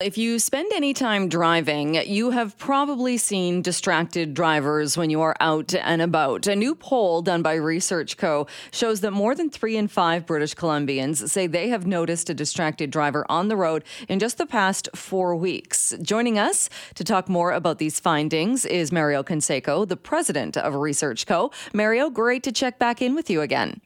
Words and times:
If 0.00 0.18
you 0.18 0.40
spend 0.40 0.72
any 0.74 0.92
time 0.92 1.28
driving, 1.28 1.94
you 1.94 2.30
have 2.30 2.58
probably 2.58 3.16
seen 3.16 3.62
distracted 3.62 4.34
drivers 4.34 4.96
when 4.96 5.08
you 5.08 5.20
are 5.20 5.36
out 5.38 5.72
and 5.72 6.02
about. 6.02 6.48
A 6.48 6.56
new 6.56 6.74
poll 6.74 7.22
done 7.22 7.42
by 7.42 7.54
Research 7.54 8.16
Co. 8.16 8.48
shows 8.72 9.02
that 9.02 9.12
more 9.12 9.36
than 9.36 9.50
three 9.50 9.76
in 9.76 9.86
five 9.86 10.26
British 10.26 10.56
Columbians 10.56 11.28
say 11.30 11.46
they 11.46 11.68
have 11.68 11.86
noticed 11.86 12.28
a 12.28 12.34
distracted 12.34 12.90
driver 12.90 13.24
on 13.28 13.46
the 13.46 13.56
road 13.56 13.84
in 14.08 14.18
just 14.18 14.36
the 14.36 14.46
past 14.46 14.88
four 14.96 15.36
weeks. 15.36 15.94
Joining 16.02 16.40
us 16.40 16.68
to 16.96 17.04
talk 17.04 17.28
more 17.28 17.52
about 17.52 17.78
these 17.78 18.00
findings 18.00 18.64
is 18.64 18.90
Mario 18.90 19.22
Canseco, 19.22 19.86
the 19.86 19.96
president 19.96 20.56
of 20.56 20.74
Research 20.74 21.24
Co. 21.24 21.52
Mario, 21.72 22.10
great 22.10 22.42
to 22.42 22.50
check 22.50 22.80
back 22.80 23.00
in 23.00 23.14
with 23.14 23.30
you 23.30 23.42
again. 23.42 23.80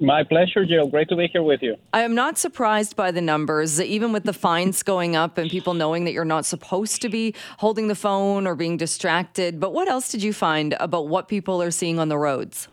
My 0.00 0.24
pleasure, 0.24 0.64
Jill. 0.64 0.86
Great 0.86 1.10
to 1.10 1.16
be 1.16 1.28
here 1.28 1.42
with 1.42 1.62
you. 1.62 1.76
I 1.92 2.00
am 2.02 2.14
not 2.14 2.38
surprised 2.38 2.96
by 2.96 3.10
the 3.10 3.20
numbers, 3.20 3.78
even 3.78 4.12
with 4.12 4.24
the 4.24 4.32
fines 4.32 4.82
going 4.82 5.14
up 5.14 5.36
and 5.36 5.50
people 5.50 5.74
knowing 5.74 6.04
that 6.04 6.12
you're 6.12 6.24
not 6.24 6.46
supposed 6.46 7.02
to 7.02 7.10
be 7.10 7.34
holding 7.58 7.88
the 7.88 7.94
phone 7.94 8.46
or 8.46 8.54
being 8.54 8.78
distracted. 8.78 9.60
But 9.60 9.74
what 9.74 9.88
else 9.88 10.10
did 10.10 10.22
you 10.22 10.32
find 10.32 10.74
about 10.80 11.08
what 11.08 11.28
people 11.28 11.60
are 11.62 11.70
seeing 11.70 11.98
on 11.98 12.08
the 12.08 12.16
roads? 12.16 12.68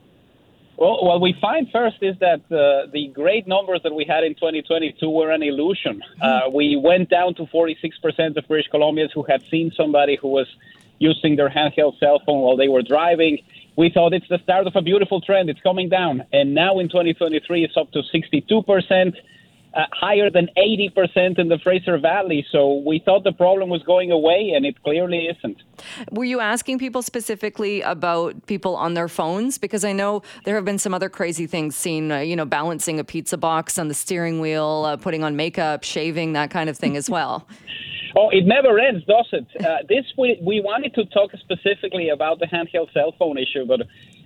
Well, 0.77 1.03
what 1.03 1.19
we 1.19 1.35
find 1.41 1.67
first 1.69 1.97
is 2.01 2.15
that 2.19 2.41
uh, 2.51 2.89
the 2.93 3.11
great 3.13 3.45
numbers 3.45 3.81
that 3.83 3.93
we 3.93 4.05
had 4.05 4.23
in 4.23 4.35
2022 4.35 5.09
were 5.09 5.31
an 5.31 5.43
illusion. 5.43 6.01
Hmm. 6.21 6.23
Uh, 6.23 6.49
we 6.53 6.79
went 6.81 7.09
down 7.09 7.35
to 7.35 7.45
46% 7.47 8.37
of 8.37 8.47
British 8.47 8.69
Columbians 8.71 9.11
who 9.13 9.23
had 9.23 9.43
seen 9.49 9.71
somebody 9.75 10.17
who 10.21 10.29
was 10.29 10.47
using 10.99 11.35
their 11.35 11.49
handheld 11.49 11.99
cell 11.99 12.21
phone 12.25 12.41
while 12.41 12.55
they 12.55 12.67
were 12.67 12.81
driving 12.81 13.39
we 13.77 13.91
thought 13.93 14.11
it's 14.11 14.27
the 14.27 14.39
start 14.43 14.67
of 14.67 14.75
a 14.75 14.81
beautiful 14.81 15.21
trend. 15.21 15.49
It's 15.49 15.61
coming 15.61 15.87
down. 15.87 16.23
And 16.33 16.53
now 16.53 16.79
in 16.79 16.89
2023, 16.89 17.63
it's 17.63 17.77
up 17.77 17.91
to 17.91 18.01
62%, 18.13 19.13
uh, 19.75 19.81
higher 19.93 20.31
than 20.31 20.49
80% 20.57 21.37
in 21.37 21.49
the 21.49 21.59
Fraser 21.59 21.99
Valley. 21.99 22.43
So 22.51 22.81
we 22.83 22.97
thought 22.97 23.23
the 23.23 23.31
problem 23.31 23.69
was 23.69 23.83
going 23.83 24.11
away, 24.11 24.53
and 24.55 24.65
it 24.65 24.81
clearly 24.81 25.27
isn't. 25.27 25.61
Were 26.09 26.23
you 26.23 26.39
asking 26.39 26.79
people 26.79 27.03
specifically 27.03 27.81
about 27.81 28.47
people 28.47 28.75
on 28.75 28.95
their 28.95 29.07
phones? 29.07 29.59
Because 29.59 29.85
I 29.85 29.91
know 29.91 30.23
there 30.45 30.55
have 30.55 30.65
been 30.65 30.79
some 30.79 30.95
other 30.95 31.09
crazy 31.09 31.45
things 31.45 31.75
seen, 31.75 32.11
uh, 32.11 32.17
you 32.17 32.35
know, 32.35 32.45
balancing 32.45 32.99
a 32.99 33.03
pizza 33.03 33.37
box 33.37 33.77
on 33.77 33.89
the 33.89 33.93
steering 33.93 34.39
wheel, 34.39 34.85
uh, 34.87 34.97
putting 34.97 35.23
on 35.23 35.35
makeup, 35.35 35.83
shaving, 35.83 36.33
that 36.33 36.49
kind 36.49 36.67
of 36.67 36.77
thing 36.77 36.97
as 36.97 37.11
well. 37.11 37.47
Oh, 38.19 38.29
it 38.31 38.47
never 38.47 38.79
ends, 38.79 39.05
does 39.05 39.29
it? 39.31 39.45
Uh, 39.63 39.77
this 39.87 40.03
we, 40.17 40.39
we 40.41 40.59
wanted 40.59 40.95
to 40.95 41.05
talk 41.05 41.29
specifically 41.37 42.09
about 42.09 42.39
the 42.39 42.47
handheld 42.47 42.91
cell 42.91 43.13
phone 43.19 43.37
issue, 43.37 43.63
but 43.67 43.81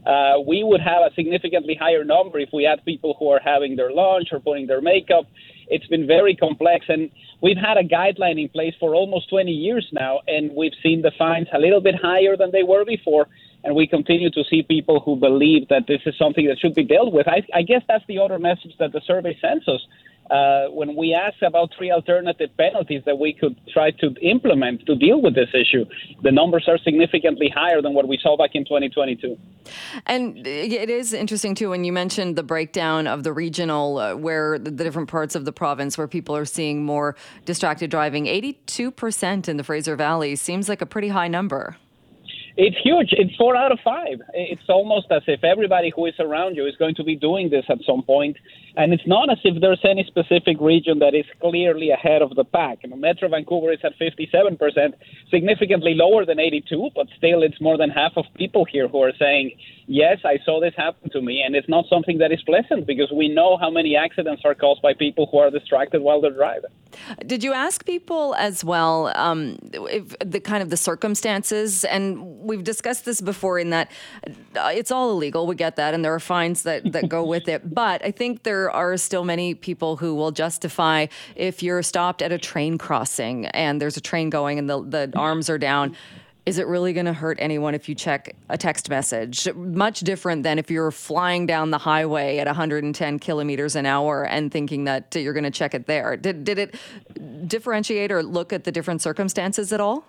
uh, 0.10 0.40
we 0.48 0.64
would 0.64 0.80
have 0.80 1.02
a 1.04 1.14
significantly 1.14 1.76
higher 1.76 2.06
number 2.06 2.40
if 2.40 2.50
we 2.54 2.64
had 2.64 2.86
people 2.86 3.18
who 3.20 3.28
are 3.28 3.42
having 3.44 3.76
their 3.76 3.92
lunch 3.92 4.30
or 4.32 4.40
putting 4.40 4.66
their 4.66 4.80
makeup. 4.80 5.26
It's 5.68 5.86
been 5.88 6.08
very 6.08 6.38
complex, 6.38 6.86
and 6.88 7.12
we've 7.42 7.58
had 7.58 7.76
a 7.76 7.84
guideline 7.84 8.42
in 8.42 8.48
place 8.48 8.74
for 8.80 8.96
almost 8.96 9.30
20 9.30 9.52
years 9.52 9.86
now, 9.92 10.22
and 10.26 10.56
we've 10.56 10.78
seen 10.82 11.02
the 11.02 11.12
fines 11.18 11.48
a 11.54 11.60
little 11.60 11.82
bit 11.82 11.96
higher 12.02 12.38
than 12.38 12.52
they 12.52 12.64
were 12.64 12.86
before. 12.86 13.28
And 13.66 13.76
we 13.76 13.88
continue 13.88 14.32
to 14.32 14.44
see 14.50 14.64
people 14.64 15.02
who 15.02 15.18
believe 15.18 15.68
that 15.68 15.84
this 15.88 16.00
is 16.06 16.16
something 16.18 16.48
that 16.48 16.58
should 16.60 16.76
be 16.76 16.84
dealt 16.84 17.14
with. 17.14 17.28
I, 17.28 17.44
I 17.54 17.62
guess 17.62 17.82
that's 17.90 18.04
the 18.08 18.20
other 18.20 18.40
message 18.40 18.74
that 18.80 18.94
the 18.94 19.02
survey 19.06 19.38
sends 19.42 19.68
us 19.68 19.82
uh, 20.32 20.68
when 20.70 20.96
we 20.96 21.14
asked 21.14 21.42
about 21.42 21.70
three 21.78 21.92
alternative 21.92 22.50
penalties 22.58 23.04
that 23.06 23.20
we 23.20 23.34
could 23.34 23.60
try 23.74 23.92
to 23.92 24.14
implement 24.22 24.86
to 24.86 24.96
deal 24.96 25.22
with 25.22 25.36
this 25.36 25.50
issue, 25.54 25.84
the 26.24 26.32
numbers 26.32 26.66
are 26.70 26.78
significantly 26.78 27.52
higher 27.54 27.82
than 27.82 27.94
what 27.94 28.08
we 28.08 28.18
saw 28.22 28.38
back 28.38 28.52
in 28.54 28.64
2022. 28.64 29.38
And 30.06 30.48
it 30.48 30.90
is 30.90 31.12
interesting, 31.12 31.54
too, 31.54 31.70
when 31.70 31.84
you 31.84 31.92
mentioned 31.92 32.38
the 32.38 32.44
breakdown 32.44 33.08
of 33.08 33.24
the 33.24 33.34
regional, 33.34 33.98
uh, 33.98 34.16
where 34.16 34.58
the 34.58 34.72
different 34.72 35.10
parts 35.10 35.36
of 35.36 35.44
the 35.44 35.52
province 35.52 35.98
where 35.98 36.08
people 36.08 36.36
are 36.36 36.46
seeing 36.46 36.86
more 36.86 37.16
distracted 37.46 37.92
driving. 37.92 38.26
82% 38.26 39.50
in 39.50 39.58
the 39.58 39.64
Fraser 39.64 39.98
Valley 39.98 40.38
seems 40.38 40.70
like 40.70 40.82
a 40.82 40.86
pretty 40.86 41.10
high 41.10 41.28
number. 41.28 41.76
It's 42.58 42.78
huge. 42.84 43.10
It's 43.12 43.36
four 43.36 43.56
out 43.56 43.72
of 43.72 43.80
five. 43.84 44.22
It's 44.34 44.68
almost 44.68 45.08
as 45.12 45.24
if 45.28 45.44
everybody 45.44 45.92
who 45.96 46.06
is 46.06 46.16
around 46.20 46.56
you 46.56 46.66
is 46.66 46.76
going 46.78 46.96
to 46.96 47.04
be 47.04 47.16
doing 47.16 47.50
this 47.50 47.66
at 47.70 47.80
some 47.86 48.04
point. 48.04 48.38
And 48.76 48.94
it's 48.94 49.08
not 49.08 49.30
as 49.30 49.38
if 49.44 49.60
there's 49.62 49.84
any 49.84 50.04
specific 50.06 50.58
region 50.60 51.00
that 51.00 51.14
is 51.14 51.26
clearly 51.40 51.90
ahead 51.90 52.22
of 52.22 52.36
the 52.36 52.44
pack. 52.44 52.80
You 52.84 52.90
know, 52.90 52.96
Metro 52.96 53.30
Vancouver 53.30 53.72
is 53.72 53.80
at 53.84 53.94
57%, 54.00 54.94
significantly 55.30 55.94
lower 55.94 56.26
than 56.26 56.40
82, 56.40 56.92
but 56.96 57.08
still 57.18 57.44
it's 57.44 57.60
more 57.60 57.78
than 57.78 57.90
half 57.90 58.14
of 58.16 58.26
people 58.36 58.66
here 58.66 58.88
who 58.88 59.02
are 59.02 59.14
saying, 59.20 59.52
yes, 59.88 60.20
I 60.24 60.40
saw 60.46 60.62
this 60.62 60.74
happen 60.76 61.10
to 61.12 61.22
me. 61.22 61.42
And 61.46 61.56
it's 61.56 61.70
not 61.70 61.86
something 61.90 62.18
that 62.20 62.32
is 62.32 62.42
pleasant 62.44 62.88
because 62.88 63.12
we 63.12 63.28
know 63.28 63.58
how 63.58 63.70
many 63.70 63.96
accidents 63.96 64.44
are 64.46 64.56
caused 64.56 64.82
by 64.82 64.94
people 64.94 65.28
who 65.32 65.38
are 65.40 65.50
distracted 65.50 66.02
while 66.02 66.22
they're 66.22 66.32
driving. 66.32 66.72
Did 67.26 67.44
you 67.44 67.54
ask 67.54 67.86
people 67.86 68.36
as 68.36 68.64
well 68.64 69.12
um, 69.16 69.58
the 69.62 70.42
kind 70.44 70.64
of 70.64 70.70
the 70.70 70.78
circumstances? 70.78 71.84
And 71.86 72.41
we've 72.42 72.64
discussed 72.64 73.06
this 73.06 73.22
before 73.22 73.60
in 73.60 73.70
that 73.72 73.92
uh, 74.56 74.72
it's 74.74 74.92
all 74.92 75.12
illegal. 75.12 75.48
We 75.48 75.56
get 75.56 75.76
that, 75.78 75.94
and 75.94 76.04
there 76.04 76.14
are 76.14 76.20
fines 76.20 76.64
that 76.64 76.92
that 76.92 77.10
go 77.10 77.24
with 77.24 77.48
it. 77.48 77.62
But 77.82 78.04
I 78.06 78.12
think 78.12 78.44
there 78.44 78.70
are 78.70 78.96
still 78.98 79.24
many 79.24 79.56
people 79.56 79.98
who 79.98 80.14
will 80.14 80.32
justify 80.32 81.08
if 81.36 81.64
you're 81.64 81.82
stopped 81.82 82.22
at 82.22 82.32
a 82.32 82.38
train 82.38 82.78
crossing 82.78 83.46
and 83.48 83.82
there's 83.82 83.98
a 83.98 84.02
train 84.02 84.30
going 84.30 84.60
and 84.60 84.70
the 84.70 84.82
the 84.82 85.12
arms 85.16 85.50
are 85.50 85.58
down 85.58 85.96
is 86.46 86.58
it 86.58 86.66
really 86.66 86.92
going 86.92 87.06
to 87.06 87.14
hurt 87.14 87.38
anyone 87.40 87.76
if 87.76 87.88
you 87.88 87.94
check 87.94 88.36
a 88.50 88.58
text 88.58 88.90
message? 88.90 89.48
Much 89.54 90.00
different 90.00 90.42
than 90.42 90.58
if 90.58 90.72
you're 90.72 90.90
flying 90.90 91.46
down 91.46 91.70
the 91.70 91.78
highway 91.78 92.40
at 92.40 92.48
110 92.48 93.20
kilometers 93.20 93.76
an 93.76 93.86
hour 93.86 94.26
and 94.26 94.52
thinking 94.52 94.86
that 94.86 95.16
you're 95.16 95.34
going 95.34 95.44
to 95.44 95.52
check 95.52 95.76
it 95.76 95.86
there. 95.86 96.18
Did, 96.18 96.44
did 96.44 96.58
it 96.58 96.76
differentiate 97.48 98.12
or 98.12 98.24
look 98.24 98.52
at 98.52 98.64
the 98.64 98.72
different 98.72 99.02
circumstances 99.02 99.72
at 99.72 99.80
all? 99.80 100.04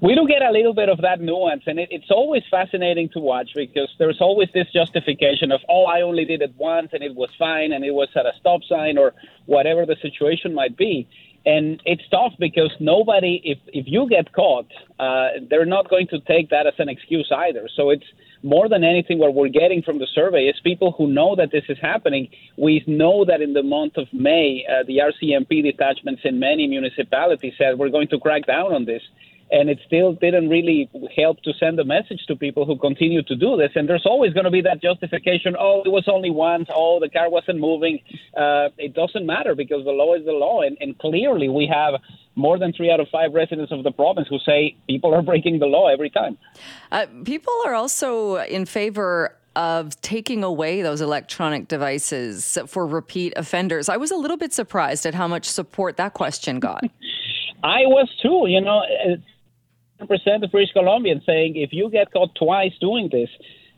We 0.00 0.14
do 0.14 0.26
get 0.28 0.42
a 0.42 0.50
little 0.50 0.74
bit 0.74 0.90
of 0.90 1.00
that 1.00 1.20
nuance, 1.20 1.62
and 1.66 1.78
it, 1.78 1.88
it's 1.90 2.10
always 2.10 2.42
fascinating 2.50 3.08
to 3.14 3.18
watch 3.18 3.50
because 3.54 3.88
there's 3.98 4.20
always 4.20 4.48
this 4.52 4.66
justification 4.70 5.50
of, 5.50 5.60
oh, 5.70 5.86
I 5.86 6.02
only 6.02 6.26
did 6.26 6.42
it 6.42 6.52
once 6.58 6.90
and 6.92 7.02
it 7.02 7.14
was 7.14 7.30
fine 7.38 7.72
and 7.72 7.82
it 7.82 7.92
was 7.92 8.08
at 8.14 8.26
a 8.26 8.32
stop 8.38 8.60
sign 8.68 8.98
or 8.98 9.14
whatever 9.46 9.86
the 9.86 9.96
situation 10.02 10.52
might 10.52 10.76
be. 10.76 11.08
And 11.46 11.80
it's 11.86 12.02
tough 12.10 12.32
because 12.40 12.72
nobody 12.80 13.40
if 13.44 13.58
if 13.68 13.86
you 13.86 14.08
get 14.08 14.32
caught 14.32 14.66
uh, 14.98 15.28
they're 15.48 15.64
not 15.64 15.88
going 15.88 16.08
to 16.08 16.18
take 16.20 16.50
that 16.50 16.66
as 16.66 16.74
an 16.78 16.88
excuse 16.88 17.30
either. 17.34 17.68
So 17.76 17.90
it's 17.90 18.04
more 18.42 18.68
than 18.68 18.82
anything 18.82 19.18
what 19.20 19.32
we're 19.32 19.48
getting 19.48 19.80
from 19.80 20.00
the 20.00 20.08
survey 20.12 20.46
is 20.46 20.56
people 20.64 20.90
who 20.98 21.06
know 21.06 21.36
that 21.36 21.52
this 21.52 21.62
is 21.68 21.78
happening. 21.80 22.28
We 22.58 22.82
know 22.88 23.24
that 23.24 23.40
in 23.40 23.52
the 23.52 23.62
month 23.62 23.96
of 23.96 24.08
may 24.12 24.66
uh, 24.68 24.82
the 24.88 24.98
rcmp 24.98 25.62
detachments 25.62 26.22
in 26.24 26.40
many 26.40 26.66
municipalities 26.66 27.54
said 27.56 27.78
we're 27.78 27.90
going 27.90 28.08
to 28.08 28.18
crack 28.18 28.46
down 28.46 28.74
on 28.74 28.84
this 28.84 29.02
and 29.50 29.70
it 29.70 29.78
still 29.86 30.12
didn't 30.14 30.48
really 30.48 30.90
help 31.16 31.40
to 31.42 31.52
send 31.58 31.78
a 31.78 31.84
message 31.84 32.24
to 32.26 32.36
people 32.36 32.64
who 32.64 32.76
continue 32.78 33.22
to 33.22 33.36
do 33.36 33.56
this. 33.56 33.70
And 33.74 33.88
there's 33.88 34.06
always 34.06 34.32
going 34.32 34.44
to 34.44 34.50
be 34.50 34.62
that 34.62 34.82
justification: 34.82 35.56
oh, 35.58 35.82
it 35.84 35.90
was 35.90 36.04
only 36.08 36.30
once. 36.30 36.68
Oh, 36.74 36.98
the 37.00 37.08
car 37.08 37.30
wasn't 37.30 37.60
moving. 37.60 38.00
Uh, 38.36 38.68
it 38.78 38.94
doesn't 38.94 39.26
matter 39.26 39.54
because 39.54 39.84
the 39.84 39.92
law 39.92 40.14
is 40.14 40.24
the 40.24 40.32
law, 40.32 40.62
and, 40.62 40.76
and 40.80 40.98
clearly 40.98 41.48
we 41.48 41.66
have 41.72 42.00
more 42.34 42.58
than 42.58 42.72
three 42.72 42.90
out 42.90 43.00
of 43.00 43.08
five 43.10 43.32
residents 43.32 43.72
of 43.72 43.82
the 43.82 43.90
province 43.90 44.28
who 44.28 44.38
say 44.44 44.76
people 44.86 45.14
are 45.14 45.22
breaking 45.22 45.58
the 45.58 45.66
law 45.66 45.88
every 45.88 46.10
time. 46.10 46.36
Uh, 46.92 47.06
people 47.24 47.52
are 47.64 47.74
also 47.74 48.36
in 48.36 48.66
favor 48.66 49.34
of 49.56 49.98
taking 50.02 50.44
away 50.44 50.82
those 50.82 51.00
electronic 51.00 51.66
devices 51.66 52.58
for 52.66 52.86
repeat 52.86 53.32
offenders. 53.36 53.88
I 53.88 53.96
was 53.96 54.10
a 54.10 54.16
little 54.16 54.36
bit 54.36 54.52
surprised 54.52 55.06
at 55.06 55.14
how 55.14 55.26
much 55.26 55.46
support 55.46 55.96
that 55.96 56.12
question 56.12 56.60
got. 56.60 56.84
I 57.64 57.86
was 57.86 58.08
too. 58.22 58.44
You 58.46 58.60
know, 58.60 58.82
percent 60.04 60.44
of 60.44 60.50
British 60.50 60.74
Columbians 60.74 61.24
saying 61.24 61.56
if 61.56 61.72
you 61.72 61.90
get 61.90 62.12
caught 62.12 62.34
twice 62.34 62.72
doing 62.80 63.08
this, 63.10 63.30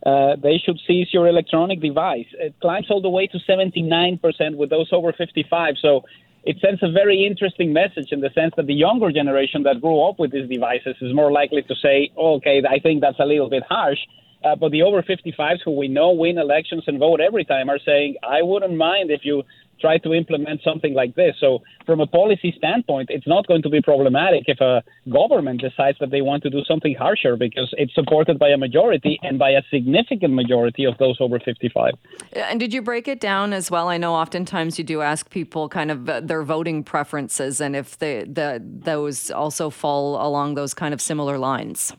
uh, 0.04 0.36
they 0.36 0.58
should 0.58 0.78
seize 0.86 1.08
your 1.12 1.26
electronic 1.28 1.80
device. 1.80 2.26
It 2.32 2.54
climbs 2.60 2.86
all 2.90 3.02
the 3.02 3.08
way 3.08 3.26
to 3.26 3.38
79% 3.38 4.56
with 4.56 4.70
those 4.70 4.88
over 4.92 5.12
55. 5.12 5.74
So 5.80 6.04
it 6.44 6.56
sends 6.60 6.82
a 6.82 6.90
very 6.90 7.26
interesting 7.26 7.72
message 7.72 8.12
in 8.12 8.20
the 8.20 8.30
sense 8.30 8.54
that 8.56 8.66
the 8.66 8.74
younger 8.74 9.10
generation 9.10 9.64
that 9.64 9.80
grew 9.80 10.00
up 10.08 10.18
with 10.18 10.32
these 10.32 10.48
devices 10.48 10.96
is 11.00 11.14
more 11.14 11.32
likely 11.32 11.62
to 11.62 11.74
say, 11.82 12.10
oh, 12.16 12.36
okay, 12.36 12.62
I 12.68 12.78
think 12.78 13.00
that's 13.00 13.18
a 13.18 13.26
little 13.26 13.50
bit 13.50 13.64
harsh. 13.68 13.98
Uh, 14.44 14.54
but 14.54 14.70
the 14.70 14.82
over 14.82 15.02
55s 15.02 15.58
who 15.64 15.72
we 15.72 15.88
know 15.88 16.12
win 16.12 16.38
elections 16.38 16.84
and 16.86 16.98
vote 16.98 17.20
every 17.20 17.44
time 17.44 17.68
are 17.68 17.80
saying, 17.84 18.14
I 18.22 18.42
wouldn't 18.42 18.76
mind 18.76 19.10
if 19.10 19.24
you 19.24 19.42
try 19.80 19.98
to 19.98 20.12
implement 20.14 20.60
something 20.62 20.94
like 20.94 21.14
this. 21.14 21.34
So, 21.40 21.62
from 21.86 22.00
a 22.00 22.06
policy 22.06 22.54
standpoint, 22.56 23.08
it's 23.10 23.26
not 23.26 23.46
going 23.46 23.62
to 23.62 23.70
be 23.70 23.80
problematic 23.80 24.44
if 24.46 24.60
a 24.60 24.82
government 25.10 25.60
decides 25.60 25.98
that 26.00 26.10
they 26.10 26.20
want 26.20 26.42
to 26.42 26.50
do 26.50 26.62
something 26.64 26.94
harsher 26.94 27.36
because 27.36 27.72
it's 27.78 27.94
supported 27.94 28.38
by 28.38 28.48
a 28.48 28.56
majority 28.56 29.18
and 29.22 29.38
by 29.38 29.50
a 29.50 29.62
significant 29.70 30.34
majority 30.34 30.84
of 30.84 30.96
those 30.98 31.16
over 31.20 31.38
55. 31.38 31.92
And 32.32 32.60
did 32.60 32.72
you 32.74 32.82
break 32.82 33.08
it 33.08 33.20
down 33.20 33.52
as 33.52 33.70
well? 33.70 33.88
I 33.88 33.96
know 33.96 34.14
oftentimes 34.14 34.78
you 34.78 34.84
do 34.84 35.00
ask 35.00 35.30
people 35.30 35.68
kind 35.68 35.90
of 35.90 36.08
uh, 36.08 36.20
their 36.20 36.42
voting 36.42 36.84
preferences 36.84 37.60
and 37.60 37.74
if 37.74 37.98
the, 37.98 38.28
the 38.30 38.62
those 38.62 39.30
also 39.30 39.70
fall 39.70 40.20
along 40.24 40.54
those 40.54 40.74
kind 40.74 40.92
of 40.92 41.00
similar 41.00 41.38
lines. 41.38 41.92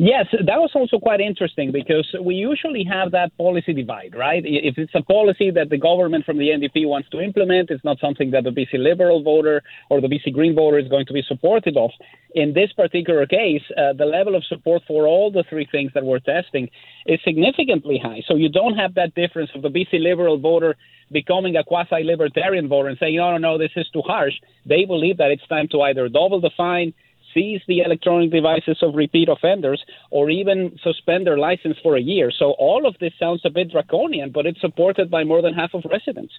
Yes, 0.00 0.26
that 0.30 0.60
was 0.60 0.70
also 0.76 1.00
quite 1.00 1.20
interesting 1.20 1.72
because 1.72 2.06
we 2.22 2.36
usually 2.36 2.84
have 2.84 3.10
that 3.10 3.36
policy 3.36 3.72
divide, 3.72 4.14
right? 4.16 4.44
If 4.46 4.78
it's 4.78 4.94
a 4.94 5.02
policy 5.02 5.50
that 5.50 5.70
the 5.70 5.76
government 5.76 6.24
from 6.24 6.38
the 6.38 6.50
NDP 6.50 6.86
wants 6.86 7.08
to 7.10 7.20
implement, 7.20 7.70
it's 7.70 7.82
not 7.82 7.98
something 7.98 8.30
that 8.30 8.44
the 8.44 8.50
BC 8.50 8.74
Liberal 8.74 9.24
voter 9.24 9.60
or 9.90 10.00
the 10.00 10.06
BC 10.06 10.32
Green 10.32 10.54
voter 10.54 10.78
is 10.78 10.86
going 10.86 11.04
to 11.06 11.12
be 11.12 11.24
supportive 11.26 11.76
of. 11.76 11.90
In 12.36 12.54
this 12.54 12.72
particular 12.74 13.26
case, 13.26 13.62
uh, 13.76 13.92
the 13.92 14.04
level 14.04 14.36
of 14.36 14.44
support 14.44 14.82
for 14.86 15.08
all 15.08 15.32
the 15.32 15.42
three 15.50 15.66
things 15.72 15.90
that 15.94 16.04
we're 16.04 16.20
testing 16.20 16.70
is 17.06 17.18
significantly 17.24 17.98
high. 18.00 18.22
So 18.28 18.36
you 18.36 18.50
don't 18.50 18.76
have 18.76 18.94
that 18.94 19.16
difference 19.16 19.50
of 19.56 19.62
the 19.62 19.68
BC 19.68 20.00
Liberal 20.00 20.38
voter 20.38 20.76
becoming 21.10 21.56
a 21.56 21.64
quasi 21.64 22.04
libertarian 22.04 22.68
voter 22.68 22.88
and 22.88 22.98
saying, 22.98 23.16
no, 23.16 23.32
no, 23.32 23.38
no, 23.38 23.58
this 23.58 23.72
is 23.74 23.88
too 23.92 24.02
harsh. 24.02 24.34
They 24.64 24.84
believe 24.84 25.16
that 25.16 25.32
it's 25.32 25.46
time 25.48 25.66
to 25.72 25.80
either 25.82 26.08
double 26.08 26.40
the 26.40 26.50
fine 26.56 26.94
seize 27.34 27.60
the 27.66 27.80
electronic 27.80 28.30
devices 28.30 28.78
of 28.82 28.94
repeat 28.94 29.28
offenders 29.28 29.84
or 30.10 30.30
even 30.30 30.78
suspend 30.82 31.26
their 31.26 31.38
license 31.38 31.76
for 31.82 31.96
a 31.96 32.00
year. 32.00 32.30
So 32.30 32.52
all 32.52 32.86
of 32.86 32.96
this 33.00 33.12
sounds 33.18 33.42
a 33.44 33.50
bit 33.50 33.70
draconian, 33.70 34.30
but 34.30 34.46
it's 34.46 34.60
supported 34.60 35.10
by 35.10 35.24
more 35.24 35.42
than 35.42 35.54
half 35.54 35.74
of 35.74 35.84
residents. 35.90 36.34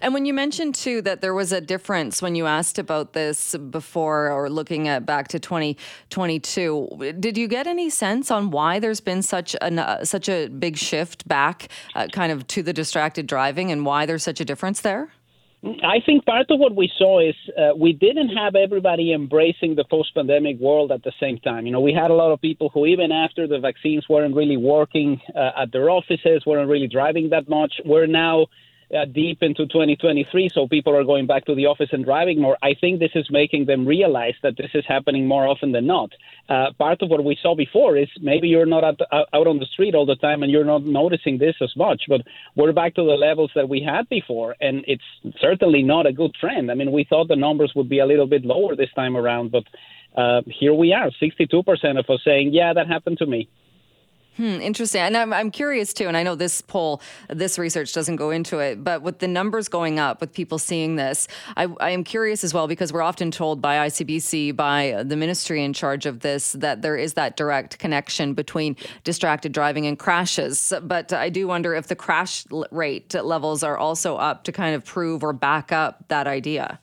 And 0.00 0.14
when 0.14 0.24
you 0.24 0.34
mentioned 0.34 0.74
too 0.74 1.02
that 1.02 1.20
there 1.20 1.34
was 1.34 1.52
a 1.52 1.60
difference 1.60 2.22
when 2.22 2.34
you 2.34 2.46
asked 2.46 2.78
about 2.78 3.12
this 3.12 3.56
before 3.70 4.30
or 4.30 4.50
looking 4.50 4.88
at 4.88 5.06
back 5.06 5.28
to 5.28 5.38
2022, 5.38 7.14
did 7.18 7.36
you 7.36 7.48
get 7.48 7.66
any 7.66 7.90
sense 7.90 8.30
on 8.30 8.50
why 8.50 8.78
there's 8.78 9.00
been 9.00 9.22
such 9.22 9.54
a 9.56 9.74
uh, 9.74 10.04
such 10.04 10.28
a 10.28 10.48
big 10.48 10.76
shift 10.76 11.26
back 11.26 11.68
uh, 11.94 12.06
kind 12.12 12.32
of 12.32 12.46
to 12.46 12.62
the 12.62 12.72
distracted 12.72 13.26
driving 13.26 13.70
and 13.70 13.84
why 13.84 14.06
there's 14.06 14.22
such 14.22 14.40
a 14.40 14.44
difference 14.44 14.80
there? 14.80 15.10
I 15.82 16.00
think 16.04 16.26
part 16.26 16.50
of 16.50 16.58
what 16.58 16.76
we 16.76 16.90
saw 16.98 17.20
is 17.20 17.34
uh, 17.56 17.70
we 17.76 17.94
didn't 17.94 18.28
have 18.36 18.54
everybody 18.54 19.12
embracing 19.12 19.76
the 19.76 19.84
post 19.84 20.14
pandemic 20.14 20.58
world 20.58 20.92
at 20.92 21.02
the 21.02 21.12
same 21.18 21.38
time. 21.38 21.64
You 21.64 21.72
know, 21.72 21.80
we 21.80 21.92
had 21.92 22.10
a 22.10 22.14
lot 22.14 22.32
of 22.32 22.40
people 22.40 22.68
who, 22.68 22.84
even 22.84 23.10
after 23.10 23.46
the 23.46 23.58
vaccines, 23.58 24.06
weren't 24.08 24.34
really 24.34 24.58
working 24.58 25.20
uh, 25.34 25.62
at 25.62 25.72
their 25.72 25.88
offices, 25.88 26.44
weren't 26.44 26.68
really 26.68 26.88
driving 26.88 27.30
that 27.30 27.48
much. 27.48 27.72
We're 27.84 28.06
now 28.06 28.46
uh, 28.94 29.04
deep 29.06 29.42
into 29.42 29.66
2023, 29.66 30.50
so 30.52 30.68
people 30.68 30.96
are 30.96 31.04
going 31.04 31.26
back 31.26 31.44
to 31.46 31.54
the 31.54 31.66
office 31.66 31.88
and 31.92 32.04
driving 32.04 32.40
more. 32.40 32.56
I 32.62 32.74
think 32.80 33.00
this 33.00 33.10
is 33.14 33.26
making 33.30 33.66
them 33.66 33.86
realize 33.86 34.34
that 34.42 34.56
this 34.56 34.70
is 34.74 34.84
happening 34.86 35.26
more 35.26 35.46
often 35.46 35.72
than 35.72 35.86
not. 35.86 36.10
Uh, 36.48 36.66
part 36.78 37.02
of 37.02 37.10
what 37.10 37.24
we 37.24 37.36
saw 37.42 37.54
before 37.54 37.96
is 37.96 38.08
maybe 38.20 38.48
you're 38.48 38.66
not 38.66 38.84
out, 38.84 39.00
out 39.12 39.46
on 39.46 39.58
the 39.58 39.66
street 39.66 39.94
all 39.94 40.06
the 40.06 40.16
time 40.16 40.42
and 40.42 40.52
you're 40.52 40.64
not 40.64 40.84
noticing 40.84 41.38
this 41.38 41.56
as 41.60 41.74
much, 41.76 42.02
but 42.08 42.20
we're 42.54 42.72
back 42.72 42.94
to 42.94 43.02
the 43.02 43.16
levels 43.16 43.50
that 43.54 43.68
we 43.68 43.80
had 43.82 44.08
before, 44.08 44.54
and 44.60 44.84
it's 44.86 45.04
certainly 45.40 45.82
not 45.82 46.06
a 46.06 46.12
good 46.12 46.34
trend. 46.34 46.70
I 46.70 46.74
mean, 46.74 46.92
we 46.92 47.04
thought 47.04 47.28
the 47.28 47.36
numbers 47.36 47.72
would 47.74 47.88
be 47.88 47.98
a 47.98 48.06
little 48.06 48.26
bit 48.26 48.44
lower 48.44 48.76
this 48.76 48.92
time 48.94 49.16
around, 49.16 49.50
but 49.50 49.64
uh, 50.16 50.42
here 50.46 50.74
we 50.74 50.92
are 50.92 51.10
62% 51.20 51.98
of 51.98 52.08
us 52.08 52.20
saying, 52.24 52.52
yeah, 52.52 52.72
that 52.72 52.86
happened 52.86 53.18
to 53.18 53.26
me. 53.26 53.48
Hmm, 54.36 54.60
interesting. 54.60 55.00
And 55.00 55.16
I'm, 55.16 55.32
I'm 55.32 55.50
curious 55.52 55.92
too, 55.92 56.08
and 56.08 56.16
I 56.16 56.24
know 56.24 56.34
this 56.34 56.60
poll, 56.60 57.00
this 57.28 57.56
research 57.56 57.92
doesn't 57.92 58.16
go 58.16 58.30
into 58.30 58.58
it, 58.58 58.82
but 58.82 59.02
with 59.02 59.20
the 59.20 59.28
numbers 59.28 59.68
going 59.68 60.00
up, 60.00 60.20
with 60.20 60.32
people 60.32 60.58
seeing 60.58 60.96
this, 60.96 61.28
I, 61.56 61.68
I 61.78 61.90
am 61.90 62.02
curious 62.02 62.42
as 62.42 62.52
well 62.52 62.66
because 62.66 62.92
we're 62.92 63.02
often 63.02 63.30
told 63.30 63.62
by 63.62 63.86
ICBC, 63.86 64.56
by 64.56 65.04
the 65.06 65.16
ministry 65.16 65.62
in 65.62 65.72
charge 65.72 66.04
of 66.04 66.20
this, 66.20 66.52
that 66.52 66.82
there 66.82 66.96
is 66.96 67.14
that 67.14 67.36
direct 67.36 67.78
connection 67.78 68.34
between 68.34 68.76
distracted 69.04 69.52
driving 69.52 69.86
and 69.86 69.98
crashes. 70.00 70.72
But 70.82 71.12
I 71.12 71.28
do 71.28 71.46
wonder 71.46 71.72
if 71.72 71.86
the 71.86 71.96
crash 71.96 72.44
rate 72.72 73.14
levels 73.14 73.62
are 73.62 73.78
also 73.78 74.16
up 74.16 74.42
to 74.44 74.52
kind 74.52 74.74
of 74.74 74.84
prove 74.84 75.22
or 75.22 75.32
back 75.32 75.70
up 75.70 76.08
that 76.08 76.26
idea 76.26 76.80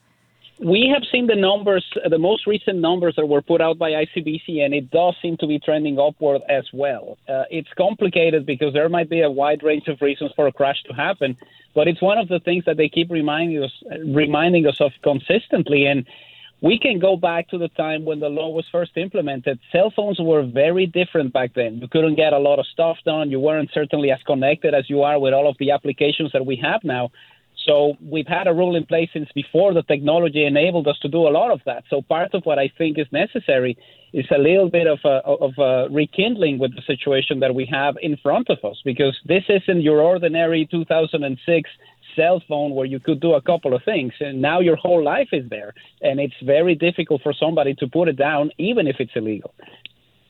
we 0.64 0.92
have 0.94 1.04
seen 1.12 1.26
the 1.26 1.36
numbers, 1.36 1.84
the 2.08 2.20
most 2.20 2.46
recent 2.46 2.78
numbers 2.78 3.16
that 3.18 3.26
were 3.26 3.42
put 3.42 3.62
out 3.62 3.80
by 3.80 3.92
ICBC, 3.92 4.64
and 4.64 4.74
it 4.74 4.92
does 4.92 5.16
seem 5.22 5.36
to 5.38 5.48
be 5.48 5.60
trending 5.60 5.98
upward 6.00 6.42
as 6.50 6.66
well. 6.72 7.18
Uh, 7.28 7.44
it's 7.50 7.70
complicated 7.78 8.46
because 8.46 8.72
there 8.74 8.88
might 8.88 9.10
be 9.10 9.22
a 9.22 9.30
wide 9.30 9.64
range 9.64 9.88
of 9.88 10.00
reasons 10.02 10.32
for 10.36 10.48
a 10.48 10.52
crash 10.52 10.82
to 10.88 10.94
happen, 10.94 11.36
but 11.74 11.88
it's 11.88 12.02
one 12.02 12.20
of 12.20 12.28
the 12.28 12.40
things 12.40 12.64
that 12.66 12.78
they 12.78 12.90
keep 12.90 13.10
reminding 13.10 13.64
us, 13.64 13.72
reminding 14.06 14.68
us 14.68 14.78
of 14.80 14.92
consistently. 15.04 15.88
And 15.88 16.06
we 16.62 16.78
can 16.78 17.00
go 17.00 17.18
back 17.18 17.50
to 17.50 17.58
the 17.58 17.70
time 17.70 18.06
when 18.06 18.20
the 18.20 18.30
law 18.30 18.50
was 18.50 18.66
first 18.72 18.92
implemented. 18.98 19.60
Cell 19.72 19.92
phones 19.96 20.20
were 20.20 20.46
very 20.46 20.86
different 20.86 21.34
back 21.34 21.56
then. 21.56 21.80
You 21.82 21.88
couldn't 21.88 22.16
get 22.16 22.34
a 22.34 22.38
lot 22.38 22.60
of 22.60 22.68
stuff 22.68 22.98
done. 23.04 23.32
You 23.32 23.40
weren't 23.40 23.72
certainly 23.74 24.12
as 24.12 24.20
connected 24.28 24.76
as 24.76 24.88
you 24.92 25.02
are 25.02 25.20
with 25.20 25.34
all 25.34 25.50
of 25.50 25.56
the 25.60 25.72
applications 25.72 26.32
that 26.34 26.46
we 26.46 26.56
have 26.58 26.84
now. 26.84 27.10
So 27.66 27.96
we've 28.02 28.28
had 28.28 28.48
a 28.48 28.54
rule 28.54 28.76
in 28.76 28.86
place 28.86 29.10
since 29.14 29.30
before 29.36 29.74
the 29.74 29.84
technology 29.84 30.46
enabled 30.46 30.88
us 30.88 30.98
to 31.02 31.08
do 31.08 31.28
a 31.28 31.30
lot 31.30 31.52
of 31.52 31.62
that. 31.66 31.84
So 31.90 32.02
part 32.02 32.34
of 32.34 32.44
what 32.44 32.58
I 32.60 32.72
think 32.78 32.98
is 32.98 33.08
necessary 33.12 33.78
is 34.14 34.26
a 34.34 34.38
little 34.38 34.70
bit 34.70 34.88
of 34.88 35.00
a, 35.06 35.22
of 35.26 35.54
a 35.58 35.88
rekindling 35.94 36.60
with 36.60 36.76
the 36.76 36.82
situation 36.86 37.40
that 37.40 37.54
we 37.54 37.66
have 37.72 37.96
in 38.02 38.18
front 38.18 38.50
of 38.50 38.58
us, 38.64 38.82
because 38.84 39.18
this 39.26 39.44
isn't 39.48 39.82
your 39.82 40.02
ordinary 40.02 40.68
2006 40.70 41.70
cell 42.16 42.42
phone 42.48 42.72
where 42.72 42.86
you 42.86 43.00
could 43.00 43.22
do 43.22 43.34
a 43.34 43.42
couple 43.42 43.74
of 43.74 43.82
things, 43.84 44.12
and 44.20 44.42
now 44.42 44.60
your 44.60 44.76
whole 44.76 45.04
life 45.04 45.30
is 45.32 45.50
there, 45.50 45.74
and 46.02 46.20
it's 46.20 46.34
very 46.44 46.76
difficult 46.76 47.22
for 47.22 47.34
somebody 47.34 47.74
to 47.76 47.88
put 47.88 48.10
it 48.10 48.18
down, 48.18 48.52
even 48.58 48.86
if 48.86 48.98
it's 49.00 49.14
illegal. 49.16 49.54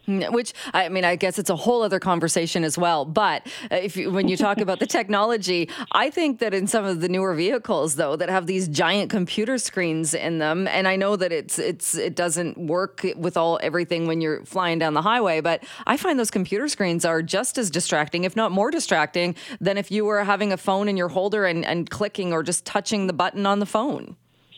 Which 0.08 0.54
I 0.74 0.90
mean, 0.90 1.06
I 1.06 1.16
guess 1.16 1.38
it's 1.38 1.50
a 1.50 1.56
whole 1.56 1.84
other 1.84 2.00
conversation 2.00 2.64
as 2.64 2.78
well. 2.78 3.06
But 3.06 3.46
uh, 3.72 3.76
if 3.76 3.96
you, 3.96 4.12
when 4.12 4.28
you 4.28 4.36
talk 4.36 4.60
about 4.60 4.80
the 4.80 4.88
technology, 4.88 5.70
I 5.92 6.10
think 6.10 6.40
that 6.40 6.54
in 6.54 6.68
some 6.68 6.86
of 6.86 7.02
the 7.02 7.10
newer 7.10 7.36
vehicles, 7.36 7.96
though, 7.96 8.16
that 8.16 8.30
have 8.30 8.48
these 8.48 8.68
giant 8.68 9.10
computer 9.12 9.58
screens 9.58 10.14
in 10.14 10.40
them, 10.40 10.68
and 10.68 10.88
I 10.88 10.96
know 10.96 11.16
that 11.16 11.32
it's 11.32 11.60
it's 11.60 11.96
it 11.96 12.16
doesn't 12.16 12.58
work 12.58 13.06
with 13.16 13.38
all 13.38 13.60
everything 13.62 14.08
when 14.08 14.22
you're 14.22 14.44
flying 14.46 14.80
down 14.80 14.94
the 14.94 15.02
highway, 15.02 15.40
but 15.40 15.64
I 15.86 15.98
find 15.98 16.18
those 16.18 16.32
computer 16.32 16.68
screens 16.68 17.06
are 17.06 17.22
just 17.22 17.58
as 17.58 17.70
distracting, 17.70 18.24
if 18.24 18.36
not 18.36 18.52
more 18.52 18.72
distracting, 18.72 19.36
than 19.60 19.78
if 19.78 19.92
you 19.92 20.06
were 20.06 20.24
having 20.24 20.52
a 20.52 20.58
phone 20.58 20.88
in 20.88 20.98
your 20.98 21.10
holder 21.10 21.46
and, 21.46 21.64
and 21.66 21.90
clicking 21.90 22.34
or 22.34 22.44
just 22.44 22.66
touching 22.66 23.08
the 23.08 23.14
button 23.14 23.46
on 23.46 23.60
the 23.60 23.66
phone. 23.66 24.16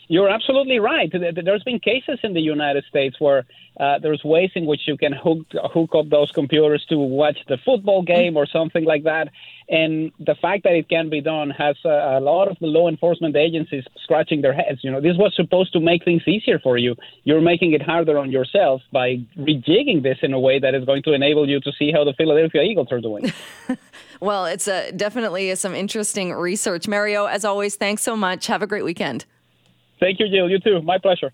You're 0.07 0.29
absolutely 0.29 0.79
right. 0.79 1.11
There's 1.11 1.63
been 1.63 1.79
cases 1.79 2.19
in 2.23 2.33
the 2.33 2.41
United 2.41 2.83
States 2.89 3.15
where 3.19 3.45
uh, 3.79 3.97
there's 3.99 4.23
ways 4.23 4.51
in 4.55 4.65
which 4.65 4.81
you 4.85 4.97
can 4.97 5.13
hook 5.13 5.39
hook 5.51 5.91
up 5.97 6.09
those 6.09 6.29
computers 6.31 6.85
to 6.89 6.97
watch 6.97 7.37
the 7.47 7.57
football 7.65 8.03
game 8.03 8.37
or 8.37 8.45
something 8.45 8.85
like 8.85 9.03
that. 9.03 9.29
And 9.69 10.11
the 10.19 10.35
fact 10.35 10.63
that 10.63 10.73
it 10.73 10.89
can 10.89 11.09
be 11.09 11.21
done 11.21 11.49
has 11.49 11.75
a, 11.85 12.17
a 12.17 12.19
lot 12.19 12.49
of 12.49 12.57
the 12.59 12.67
law 12.67 12.89
enforcement 12.89 13.35
agencies 13.35 13.83
scratching 14.03 14.41
their 14.41 14.53
heads. 14.53 14.79
You 14.83 14.91
know, 14.91 15.01
this 15.01 15.17
was 15.17 15.33
supposed 15.35 15.73
to 15.73 15.79
make 15.79 16.03
things 16.03 16.21
easier 16.27 16.59
for 16.59 16.77
you. 16.77 16.95
You're 17.23 17.41
making 17.41 17.73
it 17.73 17.81
harder 17.81 18.19
on 18.19 18.29
yourself 18.29 18.81
by 18.91 19.17
rejigging 19.37 20.03
this 20.03 20.17
in 20.21 20.33
a 20.33 20.39
way 20.39 20.59
that 20.59 20.75
is 20.75 20.85
going 20.85 21.03
to 21.03 21.13
enable 21.13 21.49
you 21.49 21.59
to 21.61 21.71
see 21.79 21.91
how 21.91 22.03
the 22.03 22.13
Philadelphia 22.13 22.61
Eagles 22.61 22.89
are 22.91 23.01
doing. 23.01 23.31
well, 24.19 24.45
it's 24.45 24.67
a, 24.67 24.91
definitely 24.91 25.55
some 25.55 25.73
interesting 25.73 26.33
research. 26.33 26.87
Mario, 26.87 27.25
as 27.25 27.45
always, 27.45 27.75
thanks 27.75 28.01
so 28.03 28.15
much. 28.15 28.47
Have 28.47 28.61
a 28.61 28.67
great 28.67 28.83
weekend. 28.83 29.25
Thank 30.03 30.19
you, 30.19 30.27
Jill. 30.27 30.49
You 30.49 30.59
too. 30.59 30.81
My 30.81 30.97
pleasure. 30.97 31.31